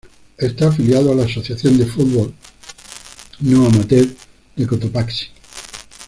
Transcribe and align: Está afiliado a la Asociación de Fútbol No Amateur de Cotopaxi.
Está 0.39 0.69
afiliado 0.69 1.11
a 1.11 1.15
la 1.15 1.25
Asociación 1.25 1.77
de 1.77 1.85
Fútbol 1.85 2.33
No 3.41 3.67
Amateur 3.67 4.07
de 4.55 4.65
Cotopaxi. 4.65 5.27